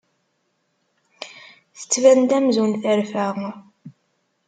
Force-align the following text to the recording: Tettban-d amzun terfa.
Tettban-d 1.77 2.29
amzun 2.37 2.71
terfa. 2.83 3.27